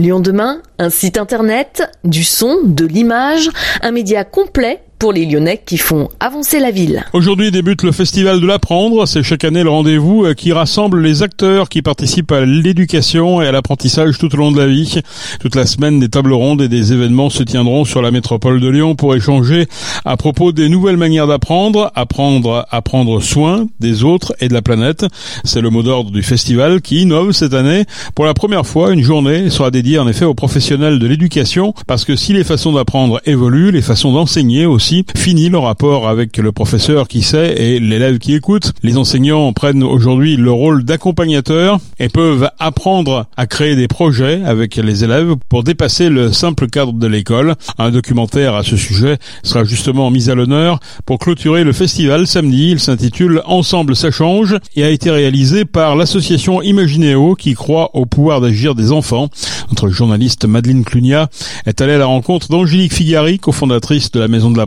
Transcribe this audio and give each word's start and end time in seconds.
Lyon 0.00 0.20
demain, 0.20 0.62
un 0.78 0.90
site 0.90 1.18
internet, 1.18 1.82
du 2.04 2.24
son, 2.24 2.58
de 2.64 2.86
l'image, 2.86 3.50
un 3.82 3.90
média 3.90 4.24
complet 4.24 4.82
pour 5.00 5.14
les 5.14 5.24
Lyonnais 5.24 5.62
qui 5.64 5.78
font 5.78 6.10
avancer 6.20 6.60
la 6.60 6.70
ville. 6.70 7.06
Aujourd'hui 7.14 7.50
débute 7.50 7.82
le 7.82 7.90
Festival 7.90 8.38
de 8.38 8.46
l'apprendre. 8.46 9.06
C'est 9.06 9.22
chaque 9.22 9.44
année 9.44 9.62
le 9.62 9.70
rendez-vous 9.70 10.26
euh, 10.26 10.34
qui 10.34 10.52
rassemble 10.52 11.00
les 11.00 11.22
acteurs 11.22 11.70
qui 11.70 11.80
participent 11.80 12.30
à 12.30 12.44
l'éducation 12.44 13.40
et 13.40 13.46
à 13.46 13.52
l'apprentissage 13.52 14.18
tout 14.18 14.32
au 14.34 14.36
long 14.36 14.52
de 14.52 14.58
la 14.58 14.66
vie. 14.66 15.00
Toute 15.40 15.54
la 15.54 15.64
semaine, 15.64 16.00
des 16.00 16.10
tables 16.10 16.34
rondes 16.34 16.60
et 16.60 16.68
des 16.68 16.92
événements 16.92 17.30
se 17.30 17.42
tiendront 17.42 17.86
sur 17.86 18.02
la 18.02 18.10
métropole 18.10 18.60
de 18.60 18.68
Lyon 18.68 18.94
pour 18.94 19.14
échanger 19.14 19.66
à 20.04 20.18
propos 20.18 20.52
des 20.52 20.68
nouvelles 20.68 20.98
manières 20.98 21.26
d'apprendre, 21.26 21.90
apprendre 21.94 22.66
à 22.70 22.82
prendre 22.82 23.20
soin 23.20 23.66
des 23.80 24.04
autres 24.04 24.34
et 24.40 24.48
de 24.48 24.54
la 24.54 24.60
planète. 24.60 25.06
C'est 25.44 25.62
le 25.62 25.70
mot 25.70 25.82
d'ordre 25.82 26.10
du 26.10 26.22
festival 26.22 26.82
qui 26.82 27.00
innove 27.00 27.32
cette 27.32 27.54
année. 27.54 27.86
Pour 28.14 28.26
la 28.26 28.34
première 28.34 28.66
fois, 28.66 28.92
une 28.92 29.02
journée 29.02 29.48
sera 29.48 29.70
dédiée 29.70 29.98
en 29.98 30.08
effet 30.08 30.26
aux 30.26 30.34
professionnels 30.34 30.98
de 30.98 31.06
l'éducation 31.06 31.72
parce 31.86 32.04
que 32.04 32.16
si 32.16 32.34
les 32.34 32.44
façons 32.44 32.72
d'apprendre 32.72 33.18
évoluent, 33.24 33.70
les 33.70 33.80
façons 33.80 34.12
d'enseigner 34.12 34.66
aussi 34.66 34.89
Fini 35.16 35.48
le 35.48 35.58
rapport 35.58 36.08
avec 36.08 36.36
le 36.36 36.50
professeur 36.50 37.06
qui 37.06 37.22
sait 37.22 37.54
et 37.56 37.78
l'élève 37.78 38.18
qui 38.18 38.34
écoute. 38.34 38.72
Les 38.82 38.96
enseignants 38.96 39.52
prennent 39.52 39.84
aujourd'hui 39.84 40.36
le 40.36 40.50
rôle 40.50 40.84
d'accompagnateur 40.84 41.78
et 42.00 42.08
peuvent 42.08 42.50
apprendre 42.58 43.26
à 43.36 43.46
créer 43.46 43.76
des 43.76 43.86
projets 43.86 44.42
avec 44.44 44.74
les 44.74 45.04
élèves 45.04 45.36
pour 45.48 45.62
dépasser 45.62 46.08
le 46.08 46.32
simple 46.32 46.66
cadre 46.66 46.92
de 46.92 47.06
l'école. 47.06 47.54
Un 47.78 47.90
documentaire 47.92 48.56
à 48.56 48.64
ce 48.64 48.76
sujet 48.76 49.18
sera 49.44 49.62
justement 49.62 50.10
mis 50.10 50.28
à 50.28 50.34
l'honneur 50.34 50.80
pour 51.06 51.20
clôturer 51.20 51.62
le 51.62 51.72
festival 51.72 52.26
samedi. 52.26 52.70
Il 52.72 52.80
s'intitule 52.80 53.42
Ensemble 53.44 53.94
ça 53.94 54.10
change 54.10 54.56
et 54.74 54.82
a 54.82 54.90
été 54.90 55.10
réalisé 55.10 55.64
par 55.66 55.94
l'association 55.94 56.62
Imaginéo 56.62 57.36
qui 57.36 57.54
croit 57.54 57.90
au 57.94 58.06
pouvoir 58.06 58.40
d'agir 58.40 58.74
des 58.74 58.90
enfants. 58.90 59.28
Notre 59.68 59.88
journaliste 59.88 60.46
Madeleine 60.46 60.82
Clunia 60.82 61.28
est 61.64 61.80
allée 61.80 61.92
à 61.92 61.98
la 61.98 62.06
rencontre 62.06 62.48
d'Angélique 62.48 62.92
Figari, 62.92 63.38
cofondatrice 63.38 64.10
de 64.10 64.18
la 64.18 64.26
Maison 64.26 64.50
de 64.50 64.58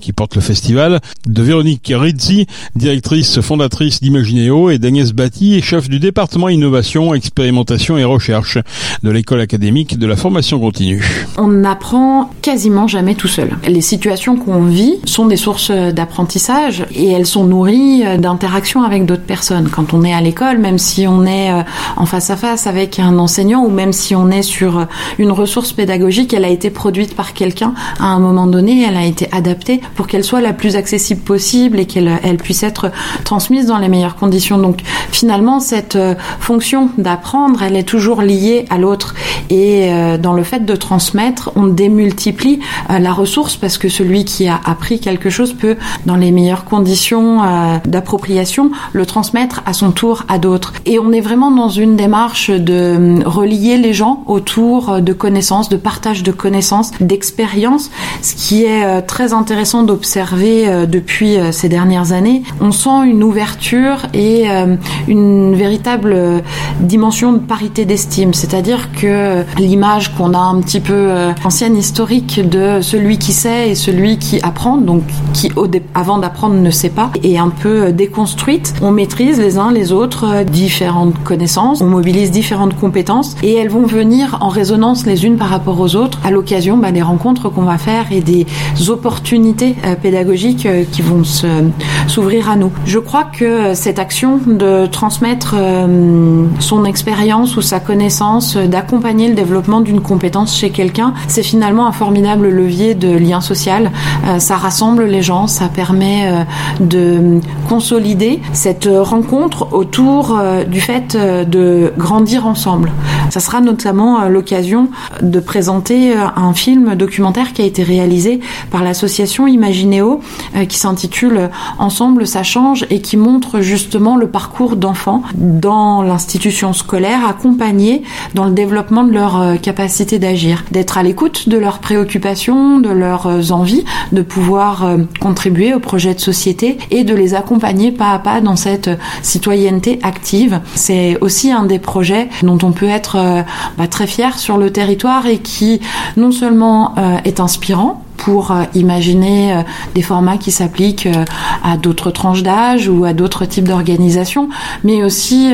qui 0.00 0.12
porte 0.12 0.34
le 0.34 0.42
festival, 0.42 1.00
de 1.26 1.42
Véronique 1.42 1.90
Rizzi, 1.94 2.46
directrice 2.76 3.40
fondatrice 3.40 4.02
d'Imagineo, 4.02 4.68
et 4.68 4.78
d'Agnès 4.78 5.12
Batty, 5.12 5.62
chef 5.62 5.88
du 5.88 5.98
département 5.98 6.50
innovation, 6.50 7.14
expérimentation 7.14 7.96
et 7.96 8.04
recherche 8.04 8.58
de 9.02 9.10
l'école 9.10 9.40
académique 9.40 9.98
de 9.98 10.06
la 10.06 10.16
formation 10.16 10.60
continue. 10.60 11.02
On 11.38 11.48
n'apprend 11.48 12.30
quasiment 12.42 12.86
jamais 12.86 13.14
tout 13.14 13.28
seul. 13.28 13.56
Les 13.66 13.80
situations 13.80 14.36
qu'on 14.36 14.62
vit 14.64 14.96
sont 15.06 15.26
des 15.26 15.38
sources 15.38 15.70
d'apprentissage 15.70 16.84
et 16.94 17.08
elles 17.08 17.26
sont 17.26 17.44
nourries 17.44 18.02
d'interactions 18.18 18.82
avec 18.82 19.06
d'autres 19.06 19.22
personnes. 19.22 19.70
Quand 19.70 19.94
on 19.94 20.04
est 20.04 20.12
à 20.12 20.20
l'école, 20.20 20.58
même 20.58 20.78
si 20.78 21.06
on 21.06 21.24
est 21.24 21.50
euh, 21.50 21.62
en 21.96 22.04
face 22.04 22.28
à 22.28 22.36
face 22.36 22.66
avec 22.66 22.98
un 22.98 23.18
enseignant 23.18 23.64
ou 23.64 23.70
même 23.70 23.92
si 23.92 24.14
on 24.14 24.30
est 24.30 24.42
sur 24.42 24.86
une 25.18 25.30
ressource 25.30 25.72
pédagogique, 25.72 26.34
elle 26.34 26.44
a 26.44 26.50
été 26.50 26.68
produite 26.68 27.16
par 27.16 27.32
quelqu'un 27.32 27.72
à 27.98 28.06
un 28.06 28.18
moment 28.18 28.46
donné, 28.46 28.84
elle 28.86 28.96
a 28.96 29.06
été 29.06 29.28
adaptée 29.32 29.61
pour 29.94 30.06
qu'elle 30.06 30.24
soit 30.24 30.40
la 30.40 30.52
plus 30.52 30.76
accessible 30.76 31.20
possible 31.20 31.78
et 31.80 31.86
qu'elle 31.86 32.20
elle 32.22 32.36
puisse 32.36 32.62
être 32.62 32.90
transmise 33.24 33.66
dans 33.66 33.78
les 33.78 33.88
meilleures 33.88 34.16
conditions. 34.16 34.58
Donc 34.58 34.80
finalement, 35.10 35.60
cette 35.60 35.96
euh, 35.96 36.14
fonction 36.40 36.90
d'apprendre, 36.98 37.62
elle 37.62 37.76
est 37.76 37.88
toujours 37.88 38.22
liée 38.22 38.66
à 38.70 38.78
l'autre. 38.78 39.14
Et 39.50 39.92
euh, 39.92 40.18
dans 40.18 40.32
le 40.32 40.42
fait 40.42 40.64
de 40.64 40.76
transmettre, 40.76 41.52
on 41.56 41.66
démultiplie 41.66 42.60
euh, 42.90 42.98
la 42.98 43.12
ressource 43.12 43.56
parce 43.56 43.78
que 43.78 43.88
celui 43.88 44.24
qui 44.24 44.48
a 44.48 44.60
appris 44.64 45.00
quelque 45.00 45.30
chose 45.30 45.52
peut, 45.52 45.76
dans 46.06 46.16
les 46.16 46.30
meilleures 46.30 46.64
conditions 46.64 47.40
d'appropriation, 47.84 48.70
le 48.92 49.06
transmettre 49.06 49.62
à 49.66 49.72
son 49.72 49.92
tour 49.92 50.24
à 50.28 50.38
d'autres. 50.38 50.72
Et 50.86 50.98
on 50.98 51.12
est 51.12 51.20
vraiment 51.20 51.50
dans 51.50 51.68
une 51.68 51.96
démarche 51.96 52.50
de 52.50 53.18
relier 53.24 53.76
les 53.76 53.92
gens 53.92 54.24
autour 54.26 55.00
de 55.00 55.12
connaissances, 55.12 55.68
de 55.68 55.76
partage 55.76 56.22
de 56.22 56.32
connaissances, 56.32 56.90
d'expériences, 57.00 57.90
ce 58.22 58.34
qui 58.34 58.64
est 58.64 59.02
très 59.02 59.32
intéressant 59.32 59.51
d'observer 59.86 60.66
euh, 60.66 60.86
depuis 60.86 61.36
euh, 61.36 61.52
ces 61.52 61.68
dernières 61.68 62.12
années. 62.12 62.42
On 62.60 62.72
sent 62.72 63.06
une 63.06 63.22
ouverture 63.22 64.06
et 64.14 64.50
euh, 64.50 64.76
une 65.08 65.54
véritable 65.54 66.42
dimension 66.80 67.32
de 67.32 67.38
parité 67.38 67.84
d'estime, 67.84 68.34
c'est-à-dire 68.34 68.88
que 68.92 69.44
l'image 69.58 70.14
qu'on 70.14 70.34
a 70.34 70.38
un 70.38 70.60
petit 70.60 70.80
peu 70.80 71.10
ancienne 71.44 71.76
historique 71.76 72.40
de 72.48 72.80
celui 72.80 73.18
qui 73.18 73.32
sait 73.32 73.70
et 73.70 73.74
celui 73.74 74.18
qui 74.18 74.40
apprend, 74.42 74.78
donc 74.78 75.02
qui 75.32 75.50
avant 75.94 76.18
d'apprendre 76.18 76.54
ne 76.54 76.70
sait 76.70 76.90
pas, 76.90 77.10
est 77.22 77.36
un 77.36 77.50
peu 77.50 77.92
déconstruite. 77.92 78.74
On 78.82 78.90
maîtrise 78.90 79.38
les 79.38 79.58
uns 79.58 79.72
les 79.72 79.92
autres 79.92 80.44
différentes 80.44 81.22
connaissances, 81.24 81.80
on 81.80 81.86
mobilise 81.86 82.30
différentes 82.30 82.78
compétences 82.78 83.36
et 83.42 83.54
elles 83.54 83.70
vont 83.70 83.86
venir 83.86 84.38
en 84.40 84.48
résonance 84.48 85.06
les 85.06 85.24
unes 85.24 85.36
par 85.36 85.48
rapport 85.48 85.78
aux 85.80 85.96
autres 85.96 86.18
à 86.24 86.30
l'occasion 86.30 86.78
bah, 86.78 86.92
des 86.92 87.02
rencontres 87.02 87.48
qu'on 87.48 87.62
va 87.62 87.78
faire 87.78 88.06
et 88.12 88.20
des 88.20 88.46
opportunités 88.88 89.31
opportunités 89.32 89.76
euh, 89.86 89.94
pédagogiques 89.94 90.66
euh, 90.66 90.84
qui 90.90 91.00
vont 91.00 91.22
s'ouvrir 91.24 92.50
à 92.50 92.56
nous. 92.56 92.70
Je 92.84 92.98
crois 92.98 93.24
que 93.24 93.72
cette 93.72 93.98
action 93.98 94.38
de 94.46 94.86
transmettre 94.86 95.54
euh, 95.58 96.44
son 96.58 96.84
expérience 96.84 97.56
ou 97.56 97.62
sa 97.62 97.80
connaissance, 97.80 98.58
d'accompagner 98.58 99.28
le 99.28 99.34
développement 99.34 99.80
d'une 99.80 100.02
compétence 100.02 100.54
chez 100.54 100.68
quelqu'un, 100.68 101.14
c'est 101.28 101.42
finalement 101.42 101.86
un 101.86 101.92
formidable 101.92 102.48
levier 102.50 102.94
de 102.94 103.08
lien 103.08 103.40
social. 103.40 103.90
Ça 104.38 104.56
rassemble 104.56 105.04
les 105.04 105.22
gens, 105.22 105.46
ça 105.46 105.68
permet 105.68 106.44
de 106.80 107.40
consolider 107.68 108.40
cette 108.52 108.88
rencontre 108.92 109.72
autour 109.72 110.38
du 110.66 110.80
fait 110.80 111.16
de 111.16 111.92
grandir 111.96 112.46
ensemble. 112.46 112.92
Ça 113.30 113.40
sera 113.40 113.60
notamment 113.60 114.28
l'occasion 114.28 114.88
de 115.22 115.40
présenter 115.40 116.14
un 116.14 116.52
film 116.54 116.94
documentaire 116.94 117.52
qui 117.52 117.62
a 117.62 117.64
été 117.64 117.82
réalisé 117.82 118.40
par 118.70 118.82
l'association 118.82 119.21
Imaginéo 119.46 120.20
euh, 120.56 120.64
qui 120.64 120.78
s'intitule 120.78 121.50
Ensemble 121.78 122.26
ça 122.26 122.42
change 122.42 122.86
et 122.90 123.00
qui 123.00 123.16
montre 123.16 123.60
justement 123.60 124.16
le 124.16 124.28
parcours 124.28 124.76
d'enfants 124.76 125.22
dans 125.34 126.02
l'institution 126.02 126.72
scolaire 126.72 127.26
accompagnés 127.26 128.02
dans 128.34 128.44
le 128.44 128.52
développement 128.52 129.04
de 129.04 129.12
leur 129.12 129.40
euh, 129.40 129.56
capacité 129.56 130.18
d'agir, 130.18 130.64
d'être 130.70 130.98
à 130.98 131.02
l'écoute 131.02 131.48
de 131.48 131.56
leurs 131.56 131.78
préoccupations, 131.78 132.78
de 132.78 132.90
leurs 132.90 133.26
euh, 133.26 133.50
envies, 133.50 133.84
de 134.12 134.22
pouvoir 134.22 134.86
contribuer 135.20 135.74
au 135.74 135.80
projet 135.80 136.14
de 136.14 136.20
société 136.20 136.78
et 136.90 137.04
de 137.04 137.14
les 137.14 137.34
accompagner 137.34 137.92
pas 137.92 138.12
à 138.12 138.18
pas 138.18 138.40
dans 138.40 138.56
cette 138.56 138.90
citoyenneté 139.22 139.98
active. 140.02 140.60
C'est 140.74 141.18
aussi 141.20 141.50
un 141.50 141.64
des 141.64 141.78
projets 141.78 142.28
dont 142.42 142.58
on 142.62 142.72
peut 142.72 142.88
être 142.88 143.44
bah, 143.78 143.86
très 143.86 144.06
fier 144.06 144.38
sur 144.38 144.58
le 144.58 144.70
territoire 144.70 145.26
et 145.26 145.38
qui 145.38 145.80
non 146.16 146.30
seulement 146.30 146.94
est 147.24 147.40
inspirant, 147.40 148.01
pour 148.22 148.52
euh, 148.52 148.62
imaginer 148.74 149.52
euh, 149.52 149.62
des 149.94 150.02
formats 150.02 150.36
qui 150.36 150.52
s'appliquent 150.52 151.06
euh, 151.06 151.24
à 151.64 151.76
d'autres 151.76 152.12
tranches 152.12 152.44
d'âge 152.44 152.88
ou 152.88 153.04
à 153.04 153.12
d'autres 153.12 153.44
types 153.46 153.66
d'organisations, 153.66 154.48
mais 154.84 155.02
aussi 155.02 155.52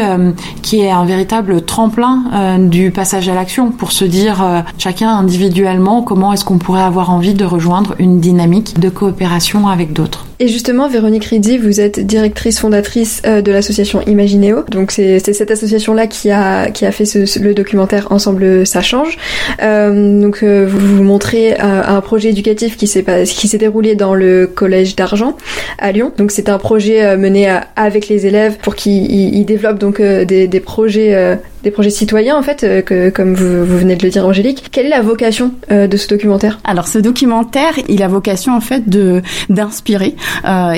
qui 0.62 0.80
est 0.80 0.90
un 0.90 1.04
véritable 1.04 1.62
tremplin 1.62 2.58
du 2.58 2.90
passage 2.90 3.28
à 3.28 3.34
l'action 3.34 3.70
pour 3.70 3.92
se 3.92 4.04
dire 4.04 4.64
chacun 4.78 5.10
individuellement 5.10 6.02
comment 6.02 6.32
est-ce 6.32 6.44
qu'on 6.44 6.58
pourrait 6.58 6.82
avoir 6.82 7.10
envie 7.10 7.34
de 7.34 7.44
rejoindre 7.44 7.94
une 7.98 8.20
dynamique 8.20 8.78
de 8.78 8.88
coopération 8.88 9.68
avec 9.68 9.92
d'autres. 9.92 10.27
Et 10.40 10.46
justement, 10.46 10.88
Véronique 10.88 11.24
Ridzi, 11.24 11.58
vous 11.58 11.80
êtes 11.80 11.98
directrice 11.98 12.60
fondatrice 12.60 13.22
euh, 13.26 13.42
de 13.42 13.50
l'association 13.50 14.02
Imagineo. 14.06 14.62
Donc 14.70 14.92
c'est 14.92 15.18
cette 15.18 15.50
association-là 15.50 16.06
qui 16.06 16.30
a 16.30 16.70
qui 16.70 16.86
a 16.86 16.92
fait 16.92 17.04
ce, 17.04 17.40
le 17.40 17.54
documentaire 17.54 18.12
Ensemble 18.12 18.64
ça 18.64 18.80
change. 18.80 19.18
Euh, 19.62 20.20
donc 20.20 20.44
euh, 20.44 20.64
vous 20.68 20.96
vous 20.96 21.02
montrez 21.02 21.56
un 21.58 22.00
projet 22.00 22.30
éducatif 22.30 22.76
qui 22.76 22.86
s'est 22.86 23.04
qui 23.24 23.48
s'est 23.48 23.58
déroulé 23.58 23.96
dans 23.96 24.14
le 24.14 24.46
collège 24.46 24.94
d'Argent 24.94 25.36
à 25.78 25.90
Lyon. 25.90 26.12
Donc 26.16 26.30
c'est 26.30 26.48
un 26.48 26.58
projet 26.58 27.16
mené 27.16 27.48
avec 27.74 28.08
les 28.08 28.26
élèves 28.26 28.58
pour 28.62 28.76
qu'ils 28.76 29.44
développent 29.44 29.78
donc 29.78 30.00
des, 30.00 30.46
des 30.46 30.60
projets 30.60 31.38
des 31.62 31.70
projets 31.70 31.90
citoyens 31.90 32.36
en 32.36 32.42
fait, 32.42 32.64
euh, 32.64 32.82
que, 32.82 33.10
comme 33.10 33.34
vous, 33.34 33.64
venez 33.64 33.96
de 33.96 34.02
le 34.02 34.10
dire 34.10 34.26
Angélique. 34.26 34.68
Quelle 34.70 34.86
est 34.86 34.90
la 34.90 35.02
vocation 35.02 35.52
euh, 35.70 35.86
de 35.86 35.96
ce 35.96 36.08
documentaire? 36.08 36.60
Alors 36.64 36.88
ce 36.88 36.98
documentaire, 36.98 37.72
il 37.88 38.02
a 38.02 38.08
vocation 38.08 38.56
en 38.56 38.60
fait 38.60 38.88
de 38.88 39.22
d'inspirer 39.48 40.14
euh, 40.16 40.27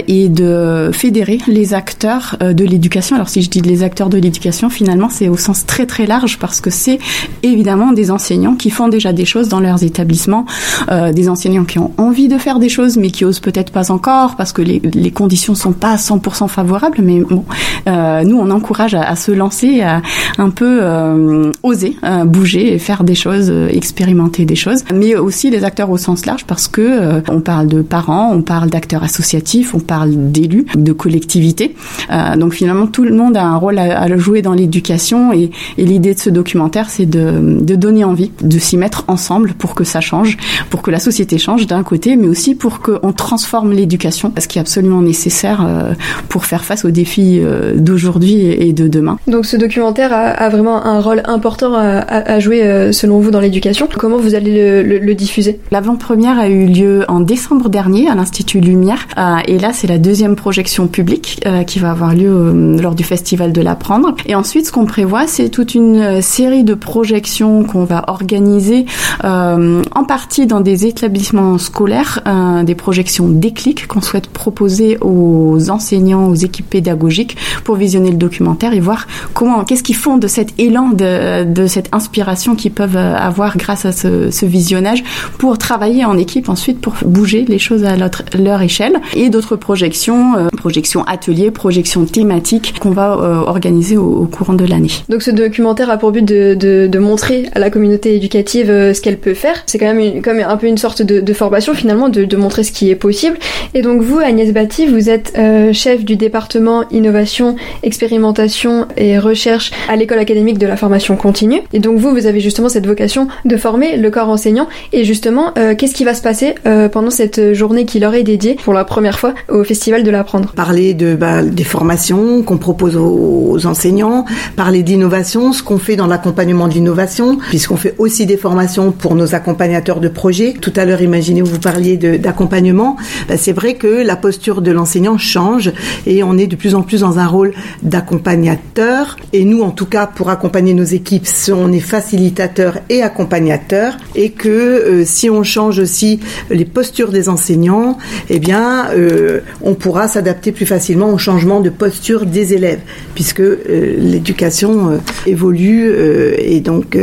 et 0.07 0.29
de 0.29 0.91
fédérer 0.93 1.39
les 1.47 1.75
acteurs 1.75 2.37
de 2.41 2.65
l'éducation. 2.65 3.17
Alors 3.17 3.29
si 3.29 3.43
je 3.43 3.51
dis 3.51 3.61
les 3.61 3.83
acteurs 3.83 4.09
de 4.09 4.19
l'éducation, 4.19 4.71
finalement 4.71 5.09
c'est 5.09 5.29
au 5.29 5.37
sens 5.37 5.67
très 5.67 5.87
très 5.87 6.07
large 6.07 6.39
parce 6.39 6.61
que 6.61 6.71
c'est 6.71 6.99
évidemment 7.43 7.93
des 7.93 8.11
enseignants 8.11 8.55
qui 8.55 8.71
font 8.71 8.89
déjà 8.89 9.13
des 9.13 9.25
choses 9.25 9.49
dans 9.49 9.61
leurs 9.61 9.83
établissements, 9.83 10.47
des 10.91 11.29
enseignants 11.29 11.65
qui 11.65 11.79
ont 11.79 11.93
envie 11.99 12.29
de 12.29 12.39
faire 12.39 12.59
des 12.59 12.69
choses 12.69 12.97
mais 12.97 13.11
qui 13.11 13.25
osent 13.25 13.41
peut-être 13.41 13.73
pas 13.73 13.91
encore 13.91 14.37
parce 14.37 14.53
que 14.53 14.63
les, 14.63 14.81
les 14.95 15.11
conditions 15.11 15.55
sont 15.55 15.73
pas 15.73 15.97
100% 15.97 16.49
favorables. 16.49 16.99
Mais 17.03 17.21
bon, 17.21 17.45
nous 17.87 18.37
on 18.37 18.51
encourage 18.51 18.95
à, 18.95 19.03
à 19.03 19.17
se 19.17 19.33
lancer 19.33 19.83
à 19.83 20.03
un 20.39 20.51
peu 20.51 20.81
euh, 20.83 21.53
oser 21.63 21.97
euh, 22.05 22.25
bouger 22.25 22.75
et 22.75 22.79
faire 22.79 23.05
des 23.05 23.15
choses, 23.15 23.51
euh, 23.51 23.69
expérimenter 23.69 24.45
des 24.45 24.57
choses, 24.57 24.85
mais 24.93 25.17
aussi 25.17 25.51
les 25.51 25.65
acteurs 25.65 25.91
au 25.91 25.99
sens 25.99 26.27
large 26.27 26.45
parce 26.45 26.69
que 26.69 27.23
on 27.29 27.41
parle 27.41 27.67
de 27.67 27.83
parents, 27.83 28.33
on 28.33 28.43
parle 28.43 28.71
d'acteurs 28.71 29.03
associatifs 29.03 29.40
associatif, 29.41 29.75
on 29.75 29.81
parle 29.81 30.11
d'élus, 30.31 30.67
de 30.75 30.93
collectivités. 30.93 31.75
Euh, 32.11 32.37
donc 32.37 32.53
finalement, 32.53 32.87
tout 32.87 33.05
le 33.05 33.15
monde 33.15 33.37
a 33.37 33.45
un 33.45 33.57
rôle 33.57 33.79
à, 33.79 34.03
à 34.03 34.17
jouer 34.17 34.43
dans 34.43 34.53
l'éducation 34.53 35.33
et, 35.33 35.51
et 35.79 35.85
l'idée 35.85 36.15
de 36.15 36.19
ce 36.19 36.31
documentaire, 36.31 36.91
c'est 36.91 37.07
de, 37.07 37.61
de 37.61 37.75
donner 37.77 38.05
envie, 38.05 38.31
de 38.43 38.59
s'y 38.59 38.77
mettre 38.77 39.05
ensemble 39.09 39.55
pour 39.55 39.75
que 39.75 39.85
ça 39.85 40.01
change, 40.01 40.37
pour 40.69 40.83
que 40.83 40.91
la 40.91 40.99
société 40.99 41.39
change 41.39 41.67
d'un 41.67 41.83
côté, 41.83 42.17
mais 42.17 42.29
aussi 42.29 42.55
pour 42.55 42.81
qu'on 42.81 43.13
transforme 43.13 43.73
l'éducation, 43.73 44.33
ce 44.39 44.47
qui 44.47 44.59
est 44.59 44.61
absolument 44.61 45.01
nécessaire 45.01 45.65
euh, 45.67 45.95
pour 46.29 46.45
faire 46.45 46.65
face 46.65 46.85
aux 46.85 46.91
défis 46.91 47.41
euh, 47.41 47.75
d'aujourd'hui 47.77 48.43
et 48.45 48.73
de 48.73 48.89
demain. 48.89 49.19
Donc 49.27 49.47
ce 49.47 49.57
documentaire 49.57 50.13
a, 50.13 50.29
a 50.29 50.49
vraiment 50.49 50.85
un 50.85 51.01
rôle 51.01 51.23
important 51.25 51.75
à, 51.75 52.39
jouer 52.41 52.93
selon 52.93 53.21
vous 53.21 53.31
dans 53.31 53.41
l'éducation. 53.41 53.89
Comment 53.99 54.19
vous 54.19 54.35
allez 54.35 54.53
le, 54.53 54.83
le, 54.83 54.99
le 54.99 55.15
diffuser? 55.15 55.61
L'avant-première 55.71 56.39
a 56.39 56.49
eu 56.49 56.67
lieu 56.67 57.05
en 57.09 57.21
décembre 57.21 57.69
dernier 57.69 58.09
à 58.09 58.15
l'Institut 58.15 58.61
Lumière 58.61 59.07
et 59.47 59.59
là 59.59 59.73
c'est 59.73 59.87
la 59.87 59.99
deuxième 59.99 60.37
projection 60.37 60.87
publique 60.87 61.41
euh, 61.47 61.63
qui 61.63 61.79
va 61.79 61.91
avoir 61.91 62.15
lieu 62.15 62.31
euh, 62.31 62.81
lors 62.81 62.95
du 62.95 63.05
Festival 63.05 63.53
de 63.53 63.61
l'apprendre. 63.61 64.15
Et 64.27 64.35
ensuite 64.35 64.67
ce 64.67 64.73
qu'on 64.73 64.87
prévoit 64.87 65.27
c'est 65.27 65.49
toute 65.49 65.75
une 65.75 66.23
série 66.23 66.65
de 66.65 66.75
projections 66.75 67.65
qu'on 67.65 67.85
va 67.85 68.05
organiser 68.09 68.87
en 69.23 70.05
partie 70.07 70.47
dans 70.47 70.61
des 70.61 70.87
établissements 70.87 71.59
scolaires, 71.59 72.23
des 72.65 72.75
projections 72.75 73.29
déclic 73.29 73.87
qu'on 73.87 74.01
souhaite 74.01 74.29
proposer 74.29 74.99
aux 75.01 75.71
enseignants, 75.71 76.29
aux 76.29 76.35
équipes 76.35 76.69
pédagogiques 76.69 77.37
pour 77.65 77.77
visionner 77.77 78.11
le 78.11 78.17
documentaire 78.17 78.73
et 78.73 78.81
voir 78.81 79.07
comment, 79.35 79.65
qu'est-ce 79.65 79.83
qu'ils 79.83 79.97
font 79.97 80.17
de 80.17 80.27
cet 80.27 80.59
élan, 80.59 80.91
de, 80.91 81.45
de 81.45 81.67
cette 81.67 81.89
inspiration 81.93 82.55
qu'ils 82.55 82.73
peuvent 82.73 82.97
avoir 82.97 83.57
grâce 83.57 83.85
à 83.85 83.93
ce, 83.93 84.31
ce 84.31 84.47
visionnage 84.47 85.03
pour 85.39 85.59
travailler 85.59 86.05
en 86.05 86.17
équipe 86.19 86.49
ensuite 86.49 86.81
pour 86.81 86.95
bouger 87.05 87.45
les 87.47 87.59
choses 87.59 87.85
à 87.85 87.97
leur, 87.97 88.63
échelle 88.63 89.01
d'autres 89.29 89.57
projections, 89.57 90.37
euh, 90.37 90.49
projections 90.57 91.05
ateliers, 91.05 91.51
projections 91.51 92.05
thématiques 92.05 92.79
qu'on 92.79 92.91
va 92.91 93.13
euh, 93.13 93.35
organiser 93.41 93.97
au, 93.97 94.25
courant 94.25 94.55
de 94.55 94.65
l'année. 94.65 94.91
Donc 95.09 95.23
ce 95.23 95.31
documentaire 95.31 95.91
a 95.91 95.99
pour 95.99 96.13
but 96.13 96.25
de, 96.25 96.99
montrer 96.99 97.49
à 97.55 97.59
la 97.59 97.71
communauté 97.71 98.15
éducative 98.15 98.71
euh, 98.71 98.95
ce 98.95 99.01
qu'elle 99.01 99.19
peut 99.19 99.35
faire. 99.35 99.63
C'est 99.67 99.79
quand 99.79 99.93
même 99.93 100.23
comme 100.23 100.39
un 100.39 100.57
peu 100.57 100.67
une 100.67 100.79
sorte 100.79 101.03
de, 101.03 101.33
formation 101.33 101.75
finalement, 101.75 102.09
de, 102.09 102.37
montrer 102.37 102.65
ce 102.65 102.73
qui 102.73 102.91
est 102.91 102.97
possible. 102.97 103.39
Et 103.75 103.83
donc 103.83 104.03
vous, 104.03 104.19
Agnès 104.19 104.53
Batti, 104.53 104.87
vous 104.87 105.11
êtes 105.11 105.39
chef 105.73 106.05
du 106.05 106.17
département 106.17 106.85
innovation, 106.91 107.57
expérimentation 107.83 108.87
et 108.97 109.19
recherche 109.19 109.71
à 109.89 109.97
l'école 109.97 110.19
académique 110.19 110.59
de 110.59 110.67
la 110.67 110.77
formation 110.77 111.17
continue. 111.17 111.61
Et 111.73 111.79
donc 111.79 111.99
vous, 111.99 112.11
vous 112.11 112.27
avez 112.27 112.41
justement 112.41 112.69
cette 112.69 112.87
vocation 112.87 113.29
de 113.45 113.57
former 113.57 113.97
le 113.97 114.11
corps 114.11 114.29
enseignant. 114.29 114.69
Et 114.93 115.05
justement, 115.05 115.53
qu'est-ce 115.77 115.95
qui 115.95 116.05
va 116.05 116.15
se 116.15 116.23
passer 116.23 116.55
pendant 116.93 117.11
cette 117.11 117.55
journée 117.55 117.85
qui 117.85 117.99
leur 117.99 118.15
est 118.15 118.23
dédiée 118.23 118.57
pour 118.63 118.73
la 118.73 118.85
première 118.85 119.10
fois 119.19 119.35
au 119.49 119.65
Festival 119.65 120.03
de 120.03 120.11
l'apprendre 120.11 120.53
Parler 120.53 120.95
de 120.95 121.15
bah, 121.15 121.43
des 121.43 121.65
formations 121.65 122.43
qu'on 122.43 122.59
propose 122.59 122.97
aux, 122.97 123.51
aux, 123.53 123.67
enseignants, 123.67 124.25
parler 124.57 124.83
d'innovation, 124.83 125.53
ce 125.53 125.63
qu'on 125.63 125.79
fait 125.79 125.97
dans 125.97 126.07
l'accompagnement 126.07 126.69
de 126.69 126.75
l'innovation, 126.75 127.39
puisqu'on 127.49 127.77
fait 127.77 127.95
aussi 127.99 128.27
des 128.27 128.37
formations 128.37 128.93
pour 128.93 129.15
nos 129.15 129.35
accompagnateurs 129.35 130.01
de 130.01 130.09
projets. 130.09 130.55
Tout 130.61 130.73
à 130.77 130.85
l'heure, 130.85 131.03
imaginez 131.03 131.43
vous 131.43 131.59
parliez 131.59 131.97
d'accompagnement. 131.97 132.97
Bah, 133.29 133.37
c'est 133.37 133.53
vrai 133.53 133.75
que 133.75 133.87
la 133.87 134.17
posture 134.17 134.63
de 134.63 134.71
l'enseignant 134.71 135.19
change 135.19 135.73
et 136.07 136.23
on 136.23 136.37
est 136.39 136.47
de 136.47 136.57
plus 136.57 136.75
en 136.75 136.83
plus 136.83 137.01
dans 137.01 137.19
un 137.19 137.27
rôle 137.27 137.53
d'accompagnateur. 137.83 139.17
Et 139.33 139.45
nous, 139.45 139.63
en 139.63 139.71
tout 139.71 139.87
cas, 139.87 140.07
pour 140.07 140.31
accompagner 140.31 140.75
nos 140.75 140.85
équipes, 140.85 141.27
on 141.53 141.73
est 141.73 141.81
facilitateur 141.81 142.79
et 142.89 143.03
accompagnateur. 143.03 143.97
Et 144.15 144.31
que 144.31 144.49
euh, 144.49 145.05
si 145.05 145.31
on 145.31 145.43
change 145.43 145.79
aussi 145.79 146.21
les 146.51 146.65
postures 146.65 147.11
des 147.11 147.29
enseignants, 147.29 147.99
eh 148.29 148.39
bien, 148.39 148.90
euh, 148.95 149.41
on 149.63 149.75
pourra 149.75 150.09
s'adapter 150.09 150.53
plus 150.53 150.67
facilement 150.67 151.13
au 151.13 151.19
changement 151.19 151.61
de 151.61 151.71
posture 151.71 152.27
des 152.27 152.55
élèves, 152.55 152.81
puisque 153.15 153.41
euh, 153.41 153.57
l'éducation 153.99 154.91
euh, 154.91 154.97
évolue 155.27 155.91
et 156.39 156.61
donc 156.61 156.97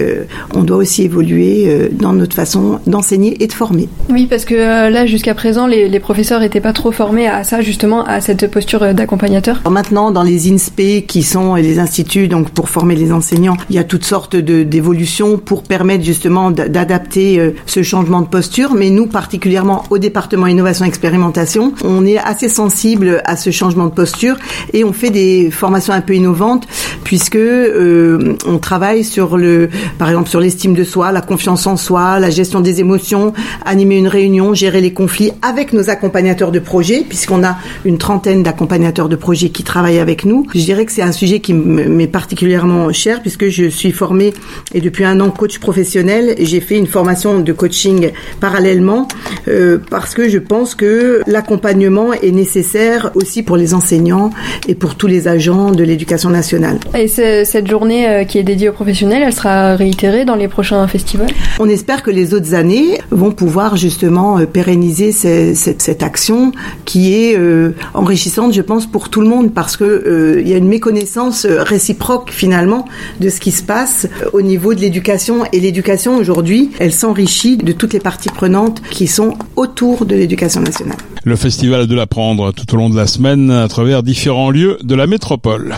on 0.53 0.63
doit 0.63 0.77
aussi 0.77 1.03
évoluer 1.03 1.89
dans 1.91 2.13
notre 2.13 2.35
façon 2.35 2.79
d'enseigner 2.87 3.41
et 3.43 3.47
de 3.47 3.53
former. 3.53 3.89
Oui, 4.09 4.27
parce 4.29 4.45
que 4.45 4.55
là, 4.55 5.05
jusqu'à 5.05 5.33
présent, 5.33 5.67
les, 5.67 5.87
les 5.87 5.99
professeurs 5.99 6.39
n'étaient 6.39 6.61
pas 6.61 6.73
trop 6.73 6.91
formés 6.91 7.27
à 7.27 7.43
ça, 7.43 7.61
justement, 7.61 8.03
à 8.05 8.21
cette 8.21 8.49
posture 8.49 8.93
d'accompagnateur. 8.93 9.61
Maintenant, 9.69 10.11
dans 10.11 10.23
les 10.23 10.51
INSPE 10.51 11.05
qui 11.07 11.23
sont 11.23 11.55
les 11.55 11.79
instituts 11.79 12.27
donc 12.27 12.49
pour 12.51 12.69
former 12.69 12.95
les 12.95 13.11
enseignants, 13.11 13.57
il 13.69 13.75
y 13.75 13.79
a 13.79 13.83
toutes 13.83 14.05
sortes 14.05 14.35
d'évolutions 14.35 15.37
pour 15.37 15.63
permettre 15.63 16.03
justement 16.03 16.51
d'adapter 16.51 17.53
ce 17.65 17.83
changement 17.83 18.21
de 18.21 18.27
posture. 18.27 18.73
Mais 18.73 18.89
nous, 18.89 19.07
particulièrement 19.07 19.83
au 19.89 19.97
département 19.97 20.47
innovation 20.47 20.85
expérimentation, 20.85 21.73
on 21.83 22.05
est 22.05 22.17
assez 22.17 22.49
sensible 22.49 23.21
à 23.25 23.35
ce 23.35 23.51
changement 23.51 23.85
de 23.85 23.91
posture 23.91 24.37
et 24.73 24.83
on 24.83 24.93
fait 24.93 25.09
des 25.09 25.51
formations 25.51 25.93
un 25.93 26.01
peu 26.01 26.15
innovantes 26.15 26.67
puisque 27.03 27.35
euh, 27.35 28.35
on 28.45 28.57
travaille 28.57 29.03
sur 29.03 29.37
le, 29.37 29.69
par 29.97 30.09
exemple 30.09 30.29
sur 30.29 30.39
l'estime 30.39 30.73
de 30.73 30.83
soi, 30.83 31.11
la 31.11 31.21
confiance 31.21 31.67
en 31.67 31.77
soi, 31.77 32.19
la 32.19 32.29
gestion 32.29 32.59
des 32.59 32.79
émotions, 32.79 33.33
animer 33.65 33.97
une 33.97 34.07
réunion, 34.07 34.53
gérer 34.53 34.81
les 34.81 34.93
conflits 34.93 35.31
avec 35.41 35.73
nos 35.73 35.89
accompagnateurs 35.89 36.51
de 36.51 36.59
projet, 36.59 37.05
puisqu'on 37.07 37.43
a 37.43 37.57
une 37.85 37.97
trentaine 37.97 38.43
d'accompagnateurs 38.43 39.09
de 39.09 39.15
projet 39.15 39.49
qui 39.49 39.63
travaillent 39.63 39.99
avec 39.99 40.25
nous. 40.25 40.45
Je 40.53 40.59
dirais 40.59 40.85
que 40.85 40.91
c'est 40.91 41.01
un 41.01 41.11
sujet 41.11 41.39
qui 41.39 41.53
m'est 41.53 42.07
particulièrement 42.07 42.91
cher 42.91 43.21
puisque 43.21 43.49
je 43.49 43.69
suis 43.69 43.91
formée 43.91 44.33
et 44.73 44.81
depuis 44.81 45.05
un 45.05 45.19
an 45.19 45.29
coach 45.29 45.59
professionnel. 45.59 46.35
J'ai 46.39 46.59
fait 46.59 46.77
une 46.77 46.87
formation 46.87 47.39
de 47.39 47.53
coaching 47.53 48.11
parallèlement 48.39 49.07
euh, 49.47 49.77
parce 49.89 50.13
que 50.13 50.29
je 50.29 50.39
pense 50.39 50.75
que 50.75 51.21
l'accompagnement 51.27 51.66
est 51.67 52.31
nécessaire 52.31 53.11
aussi 53.15 53.43
pour 53.43 53.57
les 53.57 53.73
enseignants 53.73 54.29
et 54.67 54.75
pour 54.75 54.95
tous 54.95 55.07
les 55.07 55.27
agents 55.27 55.71
de 55.71 55.83
l'éducation 55.83 56.29
nationale. 56.29 56.79
Et 56.97 57.07
cette 57.07 57.67
journée 57.67 58.07
euh, 58.07 58.23
qui 58.23 58.37
est 58.37 58.43
dédiée 58.43 58.69
aux 58.69 58.73
professionnels, 58.73 59.23
elle 59.25 59.33
sera 59.33 59.75
réitérée 59.75 60.25
dans 60.25 60.35
les 60.35 60.47
prochains 60.47 60.87
festivals? 60.87 61.29
On 61.59 61.69
espère 61.69 62.03
que 62.03 62.11
les 62.11 62.33
autres 62.33 62.53
années 62.53 62.99
vont 63.11 63.31
pouvoir 63.31 63.77
justement 63.77 64.37
euh, 64.37 64.45
pérenniser 64.45 65.11
cette, 65.11 65.55
cette, 65.55 65.81
cette 65.81 66.03
action 66.03 66.51
qui 66.85 67.15
est 67.15 67.37
euh, 67.37 67.71
enrichissante, 67.93 68.53
je 68.53 68.61
pense, 68.61 68.85
pour 68.85 69.09
tout 69.09 69.21
le 69.21 69.27
monde 69.27 69.53
parce 69.53 69.77
que 69.77 69.83
euh, 69.83 70.41
il 70.41 70.47
y 70.47 70.53
a 70.53 70.57
une 70.57 70.67
méconnaissance 70.67 71.45
réciproque 71.45 72.31
finalement 72.31 72.85
de 73.19 73.29
ce 73.29 73.39
qui 73.39 73.51
se 73.51 73.63
passe 73.63 74.07
au 74.33 74.41
niveau 74.41 74.73
de 74.73 74.81
l'éducation 74.81 75.45
et 75.51 75.59
l'éducation 75.59 76.17
aujourd'hui, 76.17 76.71
elle 76.79 76.93
s'enrichit 76.93 77.57
de 77.57 77.71
toutes 77.71 77.93
les 77.93 77.99
parties 77.99 78.29
prenantes 78.29 78.81
qui 78.89 79.07
sont 79.07 79.35
autour 79.55 80.05
de 80.05 80.15
l'éducation 80.15 80.61
nationale. 80.61 80.97
Le 81.27 81.35
festival 81.35 81.87
de 81.87 81.93
l'apprendre 81.93 82.53
tout 82.53 82.73
au 82.73 82.77
long 82.77 82.89
de 82.89 82.95
la 82.95 83.05
semaine 83.05 83.51
à 83.51 83.67
travers 83.67 84.01
différents 84.01 84.49
lieux 84.49 84.77
de 84.81 84.95
la 84.95 85.07
métropole. 85.07 85.77